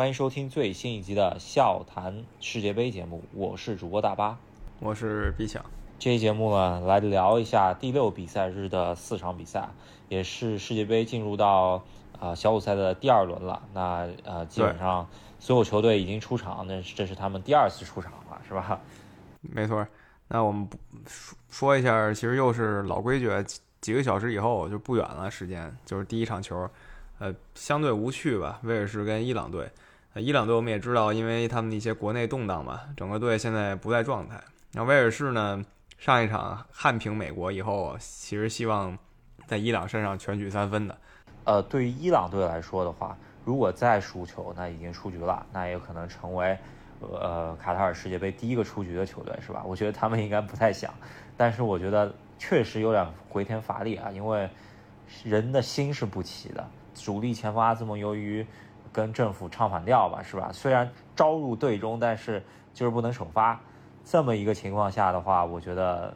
[0.00, 4.38] 欢迎收听最新一集的笑谈世界杯节目，我是主播大巴，
[4.78, 5.62] 我是毕强。
[5.98, 9.68] 这期节目呢，来聊一下第六比赛日的四场比赛，
[10.08, 11.84] 也是世界杯进入到
[12.18, 13.62] 啊小组赛的第二轮了。
[13.74, 15.06] 那呃，基本上
[15.38, 18.80] 所有球队已经出场，那这是他们第二次出场了，是吧？
[19.42, 19.86] 没错。
[20.28, 20.66] 那我们
[21.06, 23.28] 说说一下，其实又是老规矩，
[23.82, 26.66] 几个小时以后就不远了，时间就是第一场球，
[27.18, 29.70] 呃，相对无趣吧，威尔士跟伊朗队。
[30.14, 34.40] 伊朗队我们也知道，因为他们一些国内动荡嘛，整个队现在不在状态。
[34.72, 35.64] 那威尔士呢？
[35.98, 38.96] 上一场悍平美国以后，其实希望
[39.46, 40.96] 在伊朗身上全取三分的。
[41.44, 43.14] 呃，对于伊朗队来说的话，
[43.44, 46.56] 如果再输球，那已经出局了，那也可能成为
[47.00, 49.62] 呃卡塔尔世界杯第一个出局的球队，是吧？
[49.66, 50.90] 我觉得他们应该不太想，
[51.36, 54.48] 但是我觉得确实有点回天乏力啊，因为
[55.22, 56.66] 人的心是不齐的。
[56.94, 58.46] 主力前锋阿兹蒙由于
[58.92, 60.50] 跟政府唱反调吧，是吧？
[60.52, 62.42] 虽然招入队中，但是
[62.74, 63.58] 就是不能首发。
[64.04, 66.12] 这么一个情况下的话，我觉得，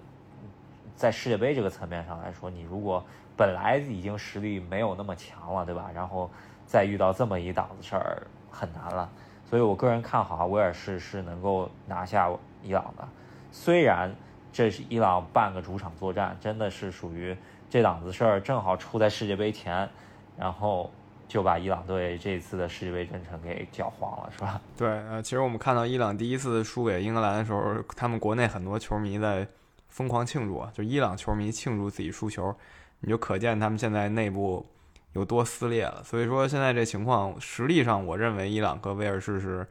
[0.96, 3.04] 在世界杯这个层面上来说，你如果
[3.36, 5.90] 本来已经实力没有那么强了，对吧？
[5.94, 6.28] 然后
[6.66, 9.08] 再遇到这么一档子事儿，很难了。
[9.48, 12.28] 所以我个人看好威尔士是能够拿下
[12.62, 13.06] 伊朗的。
[13.52, 14.12] 虽然
[14.52, 17.36] 这是伊朗半个主场作战，真的是属于
[17.70, 19.88] 这档子事儿正好出在世界杯前，
[20.36, 20.90] 然后。
[21.26, 24.60] 就把伊朗队这次的世界杯征程给搅黄了，是吧？
[24.76, 29.46] 对，呃，其实我们看到伊朗第一次输给英格兰的时候，他们国内很多球迷在
[29.88, 32.54] 疯狂庆祝，就伊朗球迷庆祝自己输球，
[33.00, 34.64] 你就可见他们现在内部
[35.12, 36.02] 有多撕裂了。
[36.04, 39.66] 所以说现在这情况，实力上我认为伊朗和威尔士是，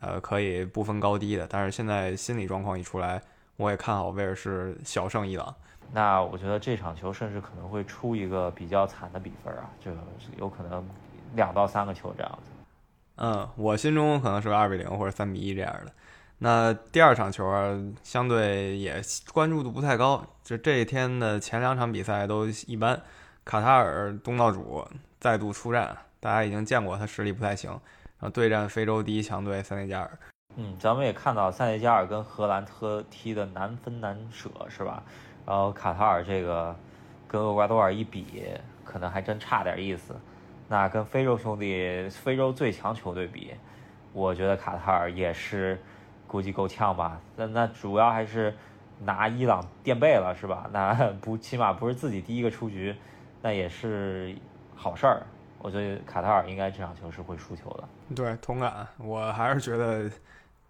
[0.00, 1.46] 呃，可以不分高低的。
[1.48, 3.20] 但是现在心理状况一出来，
[3.56, 5.54] 我也看好威尔士小胜伊朗。
[5.92, 9.90] 那我觉得这场球甚至可能会出一个比较惨的比分啊，就
[10.38, 10.84] 有可能
[11.34, 12.50] 两到三个球这样子。
[13.16, 15.92] 嗯，我心中可能是个二比零或者三比一这样的。
[16.38, 19.00] 那第二场球啊，相对也
[19.32, 23.00] 关注度不太高，就这一天的前两场比赛都一般。
[23.44, 24.86] 卡塔尔东道主
[25.18, 30.18] 再度出战，大家已经见过他实力不太行，然后对战非洲第一强队塞内加尔。
[30.54, 35.02] 嗯，咱们也看到塞内加尔跟荷兰特踢的难分难舍，是吧？
[35.46, 36.74] 然后卡塔尔这个
[37.26, 38.44] 跟厄瓜多尔一比，
[38.84, 40.14] 可能还真差点意思。
[40.68, 43.52] 那跟非洲兄弟、非洲最强球队比，
[44.12, 45.78] 我觉得卡塔尔也是
[46.26, 47.20] 估计够呛吧。
[47.36, 48.54] 那那主要还是
[49.00, 50.70] 拿伊朗垫背了，是吧？
[50.72, 52.94] 那不起码不是自己第一个出局，
[53.42, 54.34] 那也是
[54.74, 55.26] 好事儿。
[55.58, 57.84] 我觉得卡塔尔应该这场球是会输球的。
[58.16, 58.86] 对，同感。
[58.98, 60.10] 我还是觉得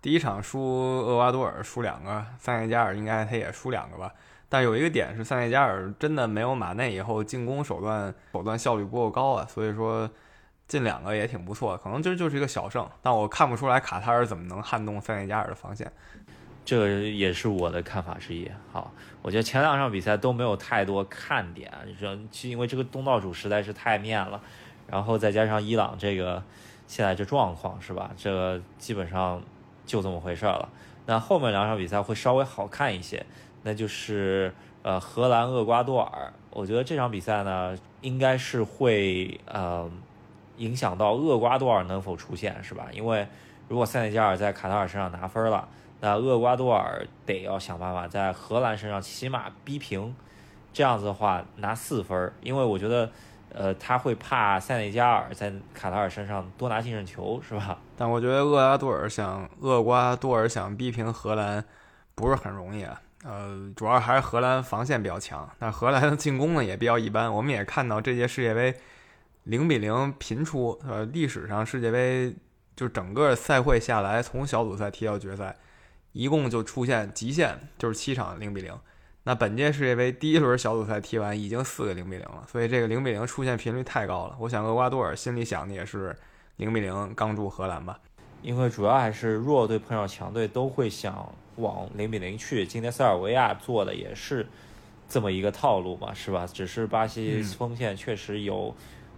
[0.01, 4.13] 第一场输厄瓜多尔输两个，塞内加尔应该他也输两个吧。
[4.53, 10.11] 但有一个点是，塞内加尔真的没有马内以后进攻手段手段效率不够高啊，所以说
[10.69, 12.87] 进两个也挺不错，可能这就是一个小胜。
[13.01, 15.91] 但我看不出来卡塔尔怎么能撼动塞内加尔的防线，
[16.67, 18.47] 这也是我的看法之一。
[18.71, 18.93] 好，
[19.23, 22.07] 我觉得前两场比赛都没有太多看点，就
[22.47, 24.39] 因为这个东道主实在是太面了，
[24.87, 26.43] 然后再加上伊朗这个
[26.87, 28.11] 现在这状况是吧？
[28.19, 29.43] 这基本上
[29.87, 30.69] 就这么回事了。
[31.07, 33.25] 那后面两场比赛会稍微好看一些。
[33.63, 34.53] 那就是
[34.83, 39.91] 呃荷兰厄瓜多尔，我觉得这场比赛呢应该是会呃
[40.57, 42.89] 影响到厄瓜多尔能否出线是吧？
[42.93, 43.27] 因为
[43.69, 45.69] 如果塞内加尔在卡塔尔身上拿分了，
[46.01, 50.15] 那厄瓜多尔得要想办法在荷兰身上起码逼平，
[50.73, 53.11] 这样子的话拿四分，因为我觉得
[53.55, 57.79] 呃他会怕塞内加尔在卡塔尔身上多拿净胜球是吧？
[57.97, 61.65] 但我觉得厄瓜多尔想厄瓜多尔想逼平荷兰
[62.15, 63.01] 不是很容易啊。
[63.23, 67.33] 呃，主要还是荷兰防线比较强，但荷兰的进攻呢也比较一般。
[67.33, 68.75] 我们也看到这届世界杯
[69.45, 72.35] 零比零频出，呃，历史上世界杯
[72.75, 75.57] 就整个赛会下来，从小组赛踢到决赛，
[76.13, 78.77] 一共就出现极限就是七场零比零。
[79.25, 84.37] 那本届世界杯第一轮小组赛踢完，已经四个零比零了，所以这个零比零出现频率太高了。
[84.41, 86.13] 我想厄瓜多尔心里想的也是
[86.57, 88.01] 零比零刚住荷兰吧，
[88.43, 91.33] 因为主要还是弱队碰上强队都会想。
[91.57, 94.49] 往零比零去，今天塞尔维亚做的也是
[95.07, 96.47] 这么一个套路嘛，是吧？
[96.51, 98.75] 只是巴西锋线确实有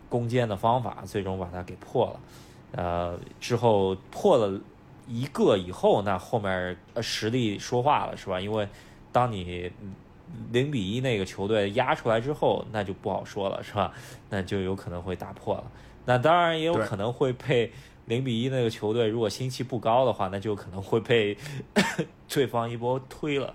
[0.08, 2.20] 攻坚的方法，最终把它给破了。
[2.72, 4.60] 呃，之后破了
[5.06, 8.40] 一个以后，那后面实力说话了，是吧？
[8.40, 8.68] 因为
[9.12, 9.70] 当你
[10.50, 13.92] 零比一那个球队压出来之后，那就不好说了，是吧？
[14.28, 15.70] 那就有可能会打破了。
[16.04, 17.72] 那当然也有可能会被。
[18.06, 21.36] 零比一那个球队，如果心气不高的话，那就可能会被
[22.28, 23.54] 对方一波推了。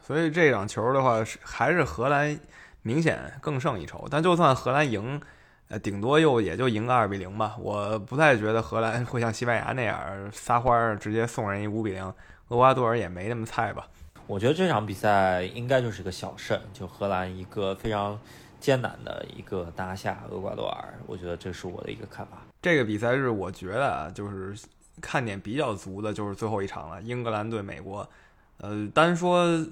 [0.00, 2.38] 所以这场球的话，是还是荷兰
[2.82, 4.06] 明显更胜一筹。
[4.10, 5.20] 但就算荷兰赢，
[5.68, 7.56] 呃，顶多又也就赢个二比零吧。
[7.60, 9.98] 我不太觉得荷兰会像西班牙那样
[10.32, 12.04] 撒欢儿，直接送人一五比零。
[12.48, 13.88] 厄瓜多尔也没那么菜吧？
[14.26, 18.18] 我觉得这场比赛应该就是个小胜，就荷兰一个非常
[18.60, 20.94] 艰难的一个拿下厄瓜多尔。
[21.06, 22.38] 我觉得这是我的一个看法。
[22.62, 24.56] 这个比赛日，我觉得啊，就是
[25.00, 28.08] 看点比较足的，就是最后一场了，英格兰对美国。
[28.58, 29.66] 呃，单说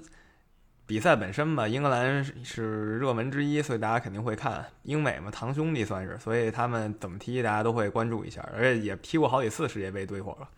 [0.85, 4.65] 比赛本身吧，英格兰是热门之一，所以大家肯定会看。
[4.83, 8.45] 英美嘛，堂兄弟算是，所以他们怎么踢，大家都会关注一下。
[8.53, 10.49] 而且也踢过好几次世界杯对火了。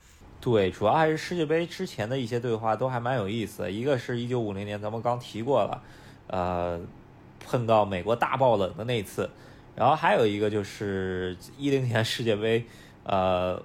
[0.41, 3.71] 对，主要还是世界杯之前的一些对话都还蛮有意思。
[3.71, 5.83] 一个是一九五零年，咱们刚提过了，
[6.25, 6.81] 呃，
[7.45, 9.30] 碰到美国大爆冷的那次。
[9.75, 12.65] 然后还有一个就是一零年 世界杯，
[13.03, 13.61] 呃，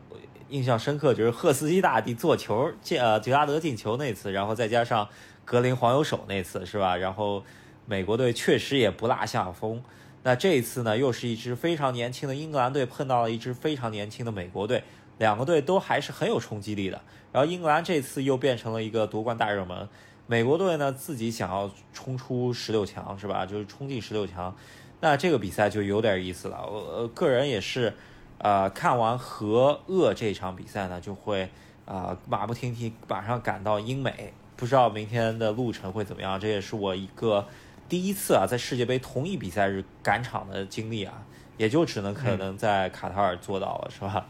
[0.49, 5.09] 印象深刻就是赫斯基大帝做球进呃杰拉德进球那次，然后再加上
[5.45, 6.97] 格林黄油手那次是吧？
[6.97, 7.45] 然后
[7.87, 9.83] 美国队确实也不落下风。
[10.23, 14.83] 那这一次呢，又是一支非常年轻的英格兰队碰到了一支非常年轻的美国队，
[15.19, 17.01] 两个队都还是很有冲击力的。
[17.33, 19.89] 然后英格兰这次又变成了一个夺冠大热门，
[20.27, 23.47] 美国队呢自己想要冲出十六强是吧？
[23.47, 24.55] 就是冲进十六强。
[25.01, 27.95] 那这个比赛就有点意思了，我个人也是，
[28.39, 31.49] 呃，看完和鄂这场比赛呢，就会
[31.85, 36.41] 啊马不停蹄马上赶到英美，不知道明天的路程会怎么样。
[36.41, 37.47] 这也是我一个
[37.89, 41.23] 第一次啊，在世界杯同一比赛日赶场的经历啊，
[41.57, 44.27] 也就只能可能在卡塔尔做到了，是吧？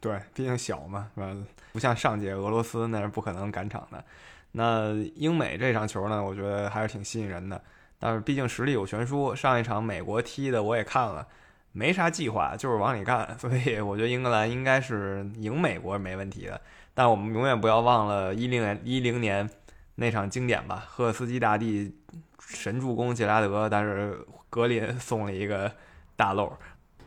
[0.00, 1.36] 对，毕竟小嘛，是吧？
[1.72, 4.04] 不像上届俄罗斯那是不可能赶场的。
[4.50, 7.60] 那英美这场球呢，我觉得还是挺吸引人的。
[8.04, 11.26] 但是毕竟实力有悬殊，上一场美国踢的我也看了，
[11.72, 16.60] 没啥计划，就是往里干， 所以我觉得英格兰应该是赢美国没问题的。
[16.92, 19.48] 但我们永远不要忘了一零年一零年
[19.94, 21.96] 那场经典吧，赫斯基大帝
[22.38, 24.18] 神助攻杰拉德，但是
[24.50, 25.72] 格林送了一个
[26.14, 26.52] 大漏。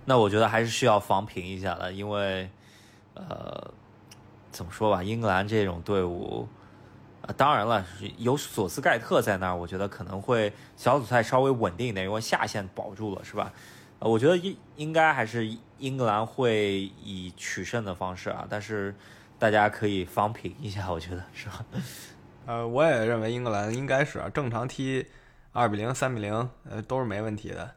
[0.05, 2.49] 那我觉得还是需要防平一下的，因为
[3.13, 3.71] 呃，
[4.49, 6.49] 怎么说吧，英格兰这种队伍。
[7.35, 7.85] 当然了，
[8.18, 13.51] 有索斯盖特在那儿，我觉得可能会小组赛稍微稳定一点，因为下线保住了，是吧？
[14.00, 15.45] 呃，我觉得应应该还是
[15.79, 18.95] 英格兰会以取胜的方式啊，但是
[19.38, 21.65] 大家可以防平一下，我觉得是吧？
[22.45, 25.06] 呃，我也认为英格兰应该是啊，正常踢
[25.51, 27.71] 二比零、三比零，呃，都是没问题的。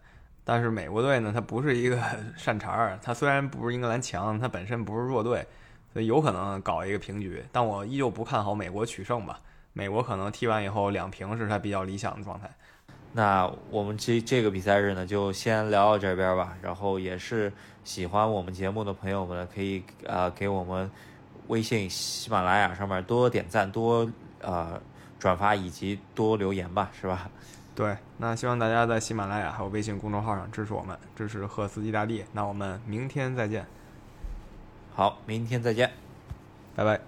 [0.44, 2.00] 但是美国队呢，它不是一个
[2.36, 5.46] 善茬儿，它虽然不是英格兰强，它本身不是弱队。
[5.92, 9.40] 所以有可能搞一个平局，但我依旧不看好美国取胜吧。
[9.72, 12.50] 美国可能踢完以后两平是他比较理想的状态。
[13.12, 16.56] 那我们这这个比赛日呢，就先聊到这边吧。
[16.62, 17.52] 然后也是
[17.82, 20.90] 喜欢我们节目的朋友们，可以呃给我们
[21.48, 24.08] 微信、喜马拉雅上面多点赞、多
[24.40, 24.80] 呃
[25.18, 27.28] 转发以及多留言吧，是吧？
[27.74, 32.24] 对，那希望大家在喜马拉雅还有微信公众号上支持我们，支持赫斯基大帝。
[32.32, 33.66] 那我们明天再见。
[34.94, 35.90] 好，明天再见，
[36.74, 37.00] 拜拜。